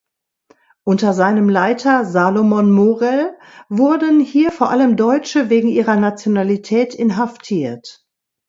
[0.83, 3.37] Unter seinem Leiter Salomon Morel
[3.69, 8.03] wurden hier vor allem Deutsche wegen ihrer Nationalität inhaftiert.